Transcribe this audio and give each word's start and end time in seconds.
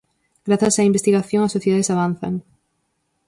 Grazas 0.47 0.79
á 0.81 0.83
investigación 0.91 1.41
as 1.43 1.53
sociedades 1.55 1.91
avanzan. 1.93 2.33